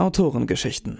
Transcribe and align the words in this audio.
Autorengeschichten. 0.00 0.98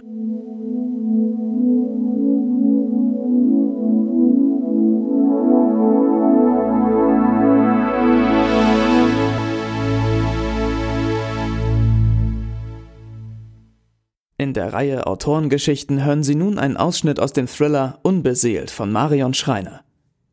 In 14.36 14.54
der 14.54 14.72
Reihe 14.72 15.06
Autorengeschichten 15.06 16.04
hören 16.04 16.22
Sie 16.22 16.34
nun 16.34 16.58
einen 16.58 16.76
Ausschnitt 16.76 17.20
aus 17.20 17.32
dem 17.32 17.46
Thriller 17.46 18.00
Unbeseelt 18.02 18.70
von 18.70 18.92
Marion 18.92 19.32
Schreiner. 19.32 19.82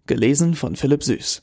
Gelesen 0.08 0.56
von 0.56 0.76
Philipp 0.76 1.04
Süß. 1.04 1.42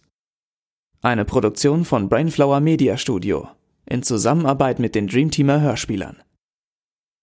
Eine 1.00 1.24
Produktion 1.24 1.86
von 1.86 2.10
Brainflower 2.10 2.60
Media 2.60 2.98
Studio 2.98 3.48
in 3.86 4.02
Zusammenarbeit 4.02 4.78
mit 4.78 4.94
den 4.94 5.06
Dreamteamer 5.06 5.60
Hörspielern. 5.60 6.23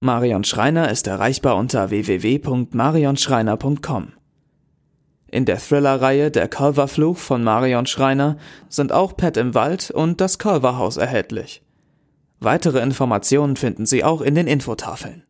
Marion 0.04 0.44
Schreiner 0.44 0.90
ist 0.90 1.06
erreichbar 1.06 1.58
unter 1.58 1.92
www.marionschreiner.com. 1.92 4.14
In 5.28 5.46
der 5.46 5.60
Thriller-Reihe 5.60 6.32
Der 6.32 6.48
Culver-Fluch 6.48 7.20
von 7.20 7.44
Marion 7.44 7.86
Schreiner 7.86 8.38
sind 8.68 8.94
auch 8.94 9.16
Pet 9.16 9.38
im 9.38 9.54
Wald 9.54 9.92
und 9.92 10.20
das 10.20 10.40
Culver-Haus 10.40 10.98
erhältlich. 10.98 11.62
Weitere 12.40 12.82
Informationen 12.82 13.58
finden 13.58 13.86
Sie 13.86 14.04
auch 14.04 14.22
in 14.22 14.34
den 14.34 14.48
Infotafeln. 14.48 15.22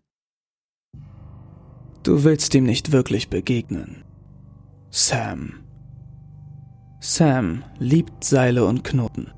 Du 2.03 2.23
willst 2.23 2.55
ihm 2.55 2.63
nicht 2.63 2.93
wirklich 2.93 3.29
begegnen. 3.29 4.05
Sam. 4.89 5.65
Sam 7.01 7.65
liebt 7.77 8.23
Seile 8.23 8.63
und 8.63 8.85
Knoten. 8.85 9.33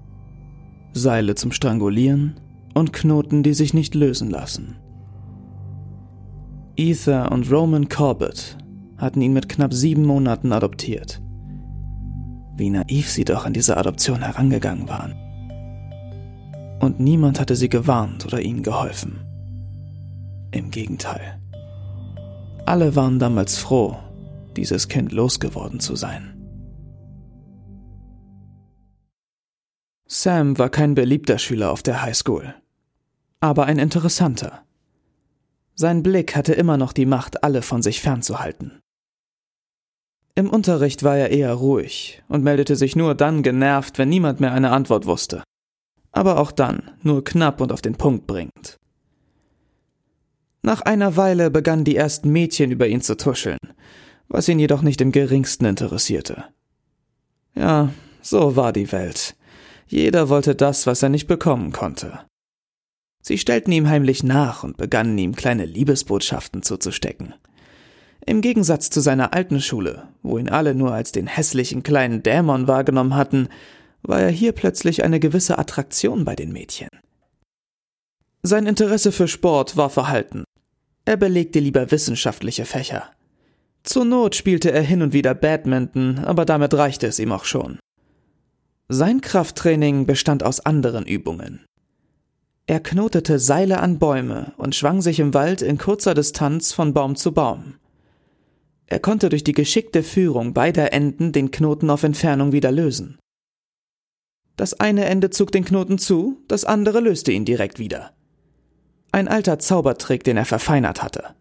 Seile 0.91 1.33
zum 1.33 1.51
Strangulieren 1.51 2.39
und 2.75 2.93
Knoten, 2.93 3.41
die 3.41 3.55
sich 3.55 3.73
nicht 3.73 3.95
lösen 3.95 4.29
lassen. 4.29 4.77
Ether 6.75 7.31
und 7.31 7.51
Roman 7.51 7.87
Corbett 7.87 8.57
hatten 8.97 9.21
ihn 9.21 9.33
mit 9.33 9.47
knapp 9.47 9.73
sieben 9.73 10.05
Monaten 10.05 10.51
adoptiert. 10.51 11.21
Wie 12.55 12.69
naiv 12.69 13.09
sie 13.09 13.25
doch 13.25 13.45
an 13.45 13.53
diese 13.53 13.77
Adoption 13.77 14.21
herangegangen 14.21 14.87
waren. 14.87 15.13
Und 16.79 16.99
niemand 16.99 17.39
hatte 17.39 17.55
sie 17.55 17.69
gewarnt 17.69 18.25
oder 18.25 18.41
ihnen 18.41 18.63
geholfen. 18.63 19.19
Im 20.51 20.71
Gegenteil. 20.71 21.39
Alle 22.65 22.95
waren 22.95 23.19
damals 23.19 23.57
froh, 23.57 23.97
dieses 24.55 24.87
Kind 24.87 25.11
losgeworden 25.11 25.79
zu 25.79 25.95
sein. 25.95 26.33
Sam 30.07 30.57
war 30.57 30.69
kein 30.69 30.95
beliebter 30.95 31.37
Schüler 31.37 31.71
auf 31.71 31.83
der 31.83 32.01
Highschool, 32.01 32.53
aber 33.39 33.65
ein 33.65 33.79
interessanter. 33.79 34.63
Sein 35.75 36.03
Blick 36.03 36.35
hatte 36.35 36.53
immer 36.53 36.77
noch 36.77 36.93
die 36.93 37.05
Macht, 37.05 37.43
alle 37.43 37.61
von 37.61 37.81
sich 37.81 38.01
fernzuhalten. 38.01 38.79
Im 40.35 40.49
Unterricht 40.49 41.03
war 41.03 41.17
er 41.17 41.29
eher 41.29 41.53
ruhig 41.53 42.23
und 42.27 42.43
meldete 42.43 42.75
sich 42.75 42.95
nur 42.95 43.15
dann 43.15 43.43
genervt, 43.43 43.97
wenn 43.97 44.09
niemand 44.09 44.39
mehr 44.39 44.51
eine 44.51 44.71
Antwort 44.71 45.05
wusste. 45.05 45.43
Aber 46.11 46.39
auch 46.39 46.51
dann 46.51 46.91
nur 47.01 47.23
knapp 47.23 47.61
und 47.61 47.71
auf 47.71 47.81
den 47.81 47.95
Punkt 47.95 48.27
bringend. 48.27 48.77
Nach 50.63 50.81
einer 50.81 51.17
Weile 51.17 51.51
begannen 51.51 51.83
die 51.83 51.95
ersten 51.95 52.31
Mädchen 52.31 52.71
über 52.71 52.87
ihn 52.87 53.01
zu 53.01 53.17
tuscheln, 53.17 53.59
was 54.27 54.47
ihn 54.47 54.59
jedoch 54.59 54.81
nicht 54.81 55.01
im 55.01 55.11
geringsten 55.11 55.65
interessierte. 55.65 56.45
Ja, 57.53 57.93
so 58.21 58.55
war 58.55 58.73
die 58.73 58.91
Welt. 58.91 59.35
Jeder 59.87 60.29
wollte 60.29 60.55
das, 60.55 60.87
was 60.87 61.03
er 61.03 61.09
nicht 61.09 61.27
bekommen 61.27 61.71
konnte. 61.71 62.21
Sie 63.23 63.37
stellten 63.37 63.71
ihm 63.71 63.89
heimlich 63.89 64.21
nach 64.23 64.63
und 64.63 64.77
begannen 64.77 65.17
ihm 65.17 65.33
kleine 65.33 65.65
Liebesbotschaften 65.65 66.61
zuzustecken. 66.61 67.33
Im 68.25 68.41
Gegensatz 68.41 68.89
zu 68.89 68.99
seiner 68.99 69.33
alten 69.33 69.61
Schule, 69.61 70.09
wo 70.21 70.37
ihn 70.37 70.49
alle 70.49 70.75
nur 70.75 70.93
als 70.93 71.11
den 71.11 71.27
hässlichen 71.27 71.83
kleinen 71.83 72.21
Dämon 72.21 72.67
wahrgenommen 72.67 73.15
hatten, 73.15 73.47
war 74.01 74.21
er 74.21 74.29
hier 74.29 74.51
plötzlich 74.51 75.03
eine 75.03 75.19
gewisse 75.19 75.57
Attraktion 75.57 76.25
bei 76.25 76.35
den 76.35 76.51
Mädchen. 76.51 76.89
Sein 78.43 78.67
Interesse 78.67 79.13
für 79.13 79.29
Sport 79.29 79.77
war 79.77 79.89
verhalten, 79.89 80.43
er 81.05 81.17
belegte 81.17 81.59
lieber 81.59 81.91
wissenschaftliche 81.91 82.65
Fächer. 82.65 83.09
Zur 83.83 84.05
Not 84.05 84.35
spielte 84.35 84.71
er 84.71 84.81
hin 84.81 85.01
und 85.01 85.11
wieder 85.11 85.33
Badminton, 85.33 86.19
aber 86.19 86.45
damit 86.45 86.73
reichte 86.73 87.07
es 87.07 87.19
ihm 87.19 87.31
auch 87.33 87.43
schon. 87.43 87.79
Sein 88.87 89.19
Krafttraining 89.19 90.05
bestand 90.05 90.43
aus 90.43 90.61
anderen 90.61 91.05
Übungen. 91.05 91.65
Er 92.65 92.79
knotete 92.79 93.39
Seile 93.39 93.81
an 93.81 93.99
Bäume 93.99 94.53
und 94.55 94.73
schwang 94.73 95.01
sich 95.01 95.19
im 95.19 95.33
Wald 95.33 95.61
in 95.61 95.77
kurzer 95.77 96.13
Distanz 96.13 96.71
von 96.71 96.93
Baum 96.93 97.17
zu 97.17 97.33
Baum. 97.33 97.75
Er 98.87 98.99
konnte 98.99 99.29
durch 99.29 99.43
die 99.43 99.53
geschickte 99.53 100.01
Führung 100.01 100.53
beider 100.53 100.93
Enden 100.93 101.33
den 101.33 101.51
Knoten 101.51 101.89
auf 101.89 102.03
Entfernung 102.03 102.53
wieder 102.53 102.71
lösen. 102.71 103.19
Das 104.55 104.79
eine 104.79 105.05
Ende 105.05 105.29
zog 105.29 105.51
den 105.51 105.65
Knoten 105.65 105.97
zu, 105.97 106.37
das 106.47 106.63
andere 106.63 106.99
löste 106.99 107.31
ihn 107.31 107.43
direkt 107.43 107.79
wieder. 107.79 108.13
Ein 109.11 109.27
alter 109.27 109.59
Zaubertrick, 109.59 110.23
den 110.23 110.37
er 110.37 110.45
verfeinert 110.45 111.03
hatte. 111.03 111.35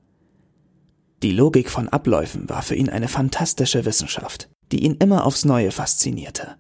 Die 1.23 1.31
Logik 1.31 1.71
von 1.71 1.89
Abläufen 1.89 2.49
war 2.49 2.63
für 2.63 2.75
ihn 2.75 2.89
eine 2.89 3.09
fantastische 3.09 3.85
Wissenschaft, 3.85 4.49
die 4.73 4.83
ihn 4.83 4.97
immer 4.97 5.25
aufs 5.25 5.45
Neue 5.45 5.71
faszinierte. 5.71 6.57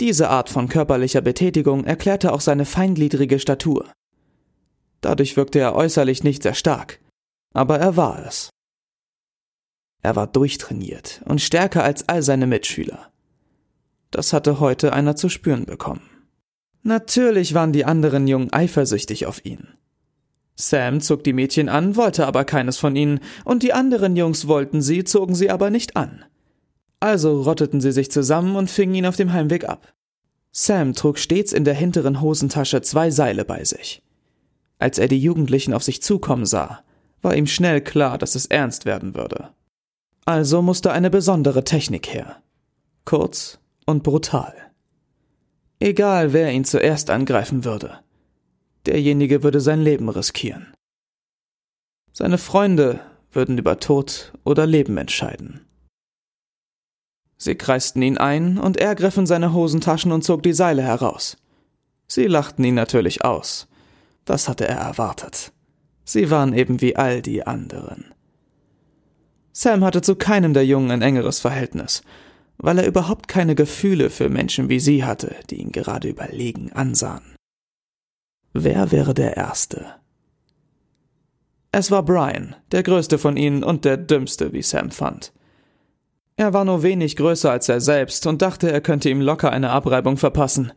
Diese 0.00 0.28
Art 0.28 0.50
von 0.50 0.68
körperlicher 0.68 1.22
Betätigung 1.22 1.84
erklärte 1.84 2.32
auch 2.32 2.40
seine 2.40 2.66
feingliedrige 2.66 3.38
Statur. 3.38 3.90
Dadurch 5.00 5.36
wirkte 5.36 5.58
er 5.58 5.74
äußerlich 5.74 6.22
nicht 6.22 6.42
sehr 6.42 6.54
stark, 6.54 7.00
aber 7.54 7.78
er 7.78 7.96
war 7.96 8.24
es. 8.26 8.50
Er 10.02 10.16
war 10.16 10.26
durchtrainiert 10.26 11.22
und 11.24 11.40
stärker 11.40 11.82
als 11.82 12.08
all 12.08 12.22
seine 12.22 12.46
Mitschüler. 12.46 13.10
Das 14.10 14.32
hatte 14.32 14.60
heute 14.60 14.92
einer 14.92 15.16
zu 15.16 15.28
spüren 15.28 15.64
bekommen. 15.64 16.02
Natürlich 16.82 17.54
waren 17.54 17.72
die 17.72 17.84
anderen 17.84 18.28
Jungen 18.28 18.52
eifersüchtig 18.52 19.26
auf 19.26 19.44
ihn. 19.44 19.68
Sam 20.54 21.00
zog 21.00 21.24
die 21.24 21.32
Mädchen 21.32 21.68
an, 21.68 21.96
wollte 21.96 22.26
aber 22.26 22.44
keines 22.44 22.78
von 22.78 22.96
ihnen, 22.96 23.20
und 23.44 23.62
die 23.62 23.72
anderen 23.72 24.16
Jungs 24.16 24.46
wollten 24.46 24.80
sie, 24.80 25.04
zogen 25.04 25.34
sie 25.34 25.50
aber 25.50 25.70
nicht 25.70 25.96
an. 25.96 26.24
Also 27.00 27.42
rotteten 27.42 27.80
sie 27.80 27.92
sich 27.92 28.10
zusammen 28.10 28.56
und 28.56 28.70
fingen 28.70 28.94
ihn 28.94 29.06
auf 29.06 29.16
dem 29.16 29.32
Heimweg 29.32 29.68
ab. 29.68 29.92
Sam 30.52 30.94
trug 30.94 31.18
stets 31.18 31.52
in 31.52 31.64
der 31.64 31.74
hinteren 31.74 32.20
Hosentasche 32.20 32.80
zwei 32.80 33.10
Seile 33.10 33.44
bei 33.44 33.64
sich. 33.64 34.02
Als 34.78 34.98
er 34.98 35.08
die 35.08 35.20
Jugendlichen 35.20 35.74
auf 35.74 35.82
sich 35.82 36.02
zukommen 36.02 36.46
sah, 36.46 36.82
war 37.22 37.36
ihm 37.36 37.46
schnell 37.46 37.80
klar, 37.80 38.18
dass 38.18 38.34
es 38.34 38.46
ernst 38.46 38.86
werden 38.86 39.14
würde. 39.14 39.50
Also 40.24 40.62
musste 40.62 40.92
eine 40.92 41.10
besondere 41.10 41.64
Technik 41.64 42.12
her. 42.12 42.42
Kurz 43.04 43.58
und 43.84 44.02
brutal. 44.02 44.54
Egal, 45.78 46.32
wer 46.32 46.52
ihn 46.52 46.64
zuerst 46.64 47.10
angreifen 47.10 47.64
würde. 47.64 48.00
Derjenige 48.86 49.42
würde 49.42 49.60
sein 49.60 49.82
Leben 49.82 50.08
riskieren. 50.08 50.72
Seine 52.12 52.38
Freunde 52.38 53.00
würden 53.30 53.58
über 53.58 53.78
Tod 53.78 54.32
oder 54.42 54.66
Leben 54.66 54.96
entscheiden. 54.96 55.65
Sie 57.38 57.54
kreisten 57.54 58.02
ihn 58.02 58.18
ein, 58.18 58.58
und 58.58 58.78
er 58.78 58.94
griff 58.94 59.16
in 59.16 59.26
seine 59.26 59.52
Hosentaschen 59.52 60.12
und 60.12 60.22
zog 60.22 60.42
die 60.42 60.52
Seile 60.52 60.82
heraus. 60.82 61.36
Sie 62.08 62.26
lachten 62.26 62.64
ihn 62.64 62.74
natürlich 62.74 63.24
aus. 63.24 63.68
Das 64.24 64.48
hatte 64.48 64.66
er 64.66 64.78
erwartet. 64.78 65.52
Sie 66.04 66.30
waren 66.30 66.52
eben 66.52 66.80
wie 66.80 66.96
all 66.96 67.20
die 67.20 67.46
anderen. 67.46 68.12
Sam 69.52 69.84
hatte 69.84 70.02
zu 70.02 70.16
keinem 70.16 70.54
der 70.54 70.66
Jungen 70.66 70.90
ein 70.90 71.02
engeres 71.02 71.40
Verhältnis, 71.40 72.02
weil 72.58 72.78
er 72.78 72.86
überhaupt 72.86 73.28
keine 73.28 73.54
Gefühle 73.54 74.10
für 74.10 74.28
Menschen 74.28 74.68
wie 74.68 74.80
sie 74.80 75.04
hatte, 75.04 75.34
die 75.50 75.56
ihn 75.56 75.72
gerade 75.72 76.08
überlegen 76.08 76.72
ansahen. 76.72 77.36
Wer 78.52 78.92
wäre 78.92 79.14
der 79.14 79.36
Erste? 79.36 79.86
Es 81.72 81.90
war 81.90 82.02
Brian, 82.02 82.56
der 82.72 82.82
größte 82.82 83.18
von 83.18 83.36
ihnen 83.36 83.62
und 83.62 83.84
der 83.84 83.96
dümmste, 83.96 84.52
wie 84.52 84.62
Sam 84.62 84.90
fand. 84.90 85.32
Er 86.36 86.52
war 86.52 86.64
nur 86.64 86.82
wenig 86.82 87.16
größer 87.16 87.50
als 87.50 87.68
er 87.68 87.80
selbst 87.80 88.26
und 88.26 88.42
dachte, 88.42 88.70
er 88.70 88.82
könnte 88.82 89.08
ihm 89.08 89.20
locker 89.20 89.50
eine 89.52 89.70
Abreibung 89.70 90.18
verpassen. 90.18 90.72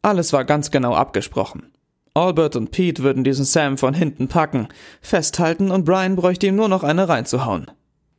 Alles 0.00 0.32
war 0.32 0.44
ganz 0.44 0.70
genau 0.70 0.94
abgesprochen. 0.94 1.70
Albert 2.14 2.56
und 2.56 2.70
Pete 2.70 3.02
würden 3.02 3.22
diesen 3.22 3.44
Sam 3.44 3.76
von 3.76 3.92
hinten 3.92 4.28
packen, 4.28 4.68
festhalten 5.02 5.70
und 5.70 5.84
Brian 5.84 6.16
bräuchte 6.16 6.46
ihm 6.46 6.56
nur 6.56 6.68
noch 6.68 6.84
eine 6.84 7.08
reinzuhauen. 7.08 7.70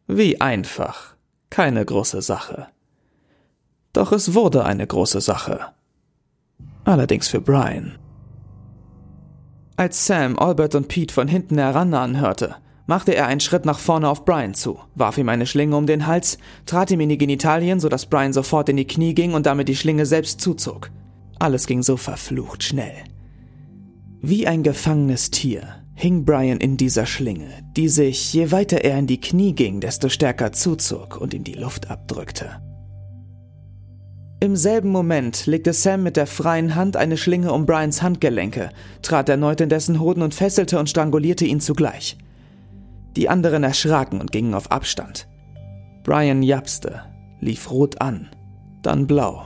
Wie 0.07 0.39
einfach. 0.39 1.16
Keine 1.50 1.83
große 1.83 2.21
Sache. 2.21 2.68
Doch 3.94 4.12
es 4.12 4.36
wurde 4.36 4.63
eine 4.65 4.86
große 4.86 5.22
Sache. 5.22 5.60
Allerdings 6.86 7.27
für 7.27 7.42
Brian. 7.42 7.98
Als 9.75 10.06
Sam 10.06 10.38
Albert 10.38 10.75
und 10.75 10.88
Pete 10.88 11.13
von 11.13 11.27
hinten 11.27 11.57
herannahen 11.57 12.19
hörte, 12.19 12.56
machte 12.89 13.13
er 13.15 13.27
einen 13.27 13.39
Schritt 13.39 13.65
nach 13.65 13.77
vorne 13.77 14.09
auf 14.09 14.25
Brian 14.25 14.56
zu, 14.56 14.80
warf 14.95 15.19
ihm 15.19 15.30
eine 15.30 15.45
Schlinge 15.45 15.77
um 15.77 15.86
den 15.86 16.07
Hals, 16.07 16.39
trat 16.65 16.89
ihm 16.89 17.00
in 17.01 17.09
die 17.09 17.19
Genitalien, 17.19 17.80
sodass 17.80 18.07
Brian 18.07 18.33
sofort 18.33 18.68
in 18.68 18.77
die 18.77 18.88
Knie 18.88 19.13
ging 19.13 19.36
und 19.36 19.45
damit 19.45 19.68
die 19.68 19.75
Schlinge 19.75 20.07
selbst 20.07 20.41
zuzog. 20.41 20.89
Alles 21.38 21.68
ging 21.68 21.83
so 21.83 21.97
verflucht 21.97 22.63
schnell. 22.63 22.95
Wie 24.21 24.47
ein 24.47 24.63
gefangenes 24.63 25.30
Tier 25.30 25.86
hing 25.94 26.25
Brian 26.25 26.57
in 26.57 26.77
dieser 26.77 27.06
Schlinge, 27.06 27.50
die 27.77 27.89
sich, 27.89 28.33
je 28.33 28.51
weiter 28.51 28.83
er 28.83 28.97
in 28.97 29.06
die 29.06 29.21
Knie 29.21 29.53
ging, 29.53 29.81
desto 29.81 30.09
stärker 30.09 30.51
zuzog 30.51 31.21
und 31.21 31.36
ihm 31.36 31.44
die 31.44 31.53
Luft 31.53 31.91
abdrückte. 31.91 32.59
Im 34.39 34.56
selben 34.56 34.89
Moment 34.89 35.45
legte 35.45 35.74
Sam 35.74 36.01
mit 36.01 36.18
der 36.18 36.25
freien 36.25 36.74
Hand 36.74 36.97
eine 36.97 37.18
Schlinge 37.18 37.53
um 37.53 37.68
Brians 37.68 38.01
Handgelenke, 38.01 38.71
trat 39.03 39.30
erneut 39.30 39.62
in 39.62 39.69
dessen 39.69 40.00
Hoden 40.00 40.24
und 40.24 40.33
fesselte 40.33 40.80
und 40.80 40.89
strangulierte 40.89 41.45
ihn 41.45 41.59
zugleich. 41.59 42.18
Die 43.16 43.30
anderen 43.30 43.64
erschraken 43.64 44.22
und 44.22 44.32
gingen 44.32 44.54
auf 44.54 44.72
Abstand. 44.72 45.28
Brian 46.04 46.44
japste, 46.44 47.02
lief 47.40 47.70
rot 47.72 48.02
an, 48.02 48.30
dann 48.82 49.08
blau. 49.08 49.44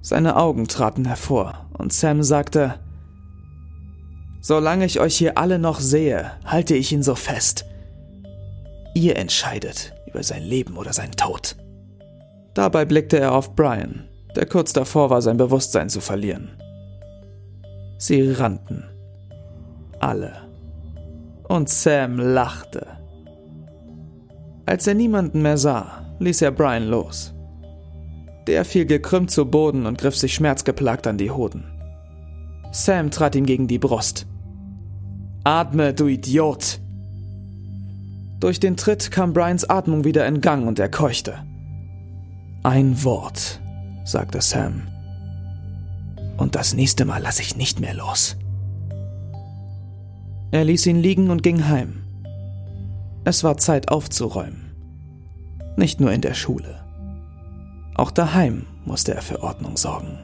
Seine 0.00 0.36
Augen 0.36 0.68
traten 0.68 1.04
hervor 1.04 1.68
und 1.76 1.92
Sam 1.92 2.22
sagte, 2.22 2.80
Solange 4.40 4.84
ich 4.84 5.00
euch 5.00 5.16
hier 5.16 5.38
alle 5.38 5.58
noch 5.58 5.80
sehe, 5.80 6.30
halte 6.44 6.76
ich 6.76 6.92
ihn 6.92 7.02
so 7.02 7.16
fest. 7.16 7.64
Ihr 8.94 9.16
entscheidet 9.16 9.92
über 10.06 10.22
sein 10.22 10.44
Leben 10.44 10.76
oder 10.76 10.92
sein 10.92 11.10
Tod. 11.12 11.56
Dabei 12.54 12.84
blickte 12.84 13.18
er 13.18 13.34
auf 13.34 13.56
Brian, 13.56 14.08
der 14.36 14.46
kurz 14.46 14.72
davor 14.72 15.10
war, 15.10 15.20
sein 15.20 15.36
Bewusstsein 15.36 15.88
zu 15.88 16.00
verlieren. 16.00 16.56
Sie 17.98 18.30
rannten. 18.30 18.84
Alle. 20.00 20.45
Und 21.48 21.68
Sam 21.68 22.18
lachte. 22.18 22.86
Als 24.66 24.86
er 24.86 24.94
niemanden 24.94 25.42
mehr 25.42 25.58
sah, 25.58 26.04
ließ 26.18 26.42
er 26.42 26.50
Brian 26.50 26.88
los. 26.88 27.34
Der 28.46 28.64
fiel 28.64 28.86
gekrümmt 28.86 29.30
zu 29.30 29.46
Boden 29.46 29.86
und 29.86 29.98
griff 29.98 30.16
sich 30.16 30.34
schmerzgeplagt 30.34 31.06
an 31.06 31.18
die 31.18 31.30
Hoden. 31.30 31.64
Sam 32.72 33.10
trat 33.10 33.34
ihm 33.36 33.46
gegen 33.46 33.68
die 33.68 33.78
Brust. 33.78 34.26
Atme, 35.44 35.94
du 35.94 36.08
Idiot! 36.08 36.80
Durch 38.40 38.60
den 38.60 38.76
Tritt 38.76 39.10
kam 39.10 39.32
Brians 39.32 39.68
Atmung 39.68 40.04
wieder 40.04 40.26
in 40.26 40.40
Gang 40.40 40.66
und 40.66 40.78
er 40.78 40.88
keuchte. 40.88 41.38
Ein 42.62 43.02
Wort, 43.04 43.60
sagte 44.04 44.40
Sam. 44.40 44.82
Und 46.36 46.54
das 46.54 46.74
nächste 46.74 47.04
Mal 47.04 47.22
lasse 47.22 47.42
ich 47.42 47.56
nicht 47.56 47.80
mehr 47.80 47.94
los. 47.94 48.36
Er 50.56 50.64
ließ 50.64 50.86
ihn 50.86 50.96
liegen 50.96 51.28
und 51.28 51.42
ging 51.42 51.68
heim. 51.68 52.02
Es 53.24 53.44
war 53.44 53.58
Zeit 53.58 53.90
aufzuräumen. 53.90 54.74
Nicht 55.76 56.00
nur 56.00 56.12
in 56.12 56.22
der 56.22 56.32
Schule. 56.32 56.82
Auch 57.94 58.10
daheim 58.10 58.64
musste 58.86 59.12
er 59.12 59.20
für 59.20 59.42
Ordnung 59.42 59.76
sorgen. 59.76 60.18